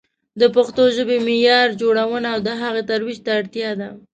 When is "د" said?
0.39-0.41, 2.47-2.49